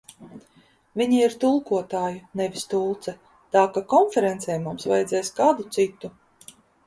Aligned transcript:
Viņa 1.01 1.17
ir 1.25 1.35
tulkotāja, 1.43 2.15
nevis 2.41 2.63
tulce, 2.71 3.13
tā 3.57 3.65
ka 3.75 3.83
konferencei 3.93 4.57
mums 4.67 4.89
vajadzēs 4.95 5.31
kādu 5.41 5.69
citu. 5.77 6.11